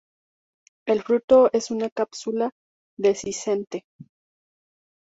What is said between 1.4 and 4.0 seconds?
es una cápsula dehiscente.